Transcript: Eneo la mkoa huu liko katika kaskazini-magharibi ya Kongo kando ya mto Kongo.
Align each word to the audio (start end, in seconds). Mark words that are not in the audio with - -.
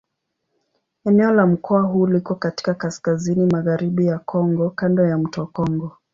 Eneo 1.05 1.31
la 1.31 1.45
mkoa 1.45 1.81
huu 1.81 2.07
liko 2.07 2.35
katika 2.35 2.73
kaskazini-magharibi 2.73 4.05
ya 4.05 4.19
Kongo 4.19 4.69
kando 4.69 5.05
ya 5.05 5.17
mto 5.17 5.45
Kongo. 5.45 5.97